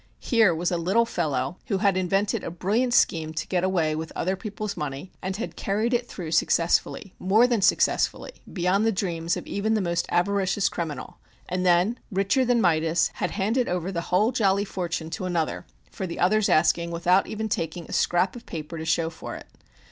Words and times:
Here 0.17 0.55
was 0.55 0.71
a 0.71 0.77
little 0.77 1.05
fellow 1.05 1.59
who 1.67 1.77
had 1.77 1.95
invented 1.95 2.43
a 2.43 2.49
brilliant 2.49 2.91
scheme 2.95 3.35
to 3.35 3.47
get 3.47 3.63
away 3.63 3.95
with 3.95 4.11
other 4.15 4.35
people's 4.35 4.75
money 4.75 5.11
and 5.21 5.37
had 5.37 5.55
carried 5.55 5.93
it 5.93 6.07
through 6.09 6.31
successfully 6.31 7.13
more 7.19 7.45
than 7.45 7.61
successfully, 7.61 8.31
beyond 8.51 8.83
the 8.83 8.91
dreams 8.91 9.37
of 9.37 9.45
even 9.45 9.75
the 9.75 9.79
most 9.79 10.07
avaricious 10.09 10.69
criminal, 10.69 11.19
and 11.47 11.67
then, 11.67 11.99
richer 12.11 12.43
than 12.43 12.59
Midas, 12.61 13.11
had 13.13 13.29
handed 13.29 13.69
over 13.69 13.91
the 13.91 14.01
whole 14.09 14.31
jolly 14.31 14.65
fortune 14.65 15.11
to 15.11 15.25
another 15.25 15.67
for 15.91 16.07
the 16.07 16.17
other's 16.17 16.49
asking, 16.49 16.89
without 16.89 17.27
even 17.27 17.47
taking 17.47 17.85
a 17.85 17.93
scrap 17.93 18.35
of 18.35 18.47
paper 18.47 18.79
to 18.79 18.85
show 18.85 19.11
for 19.11 19.35
it. 19.35 19.45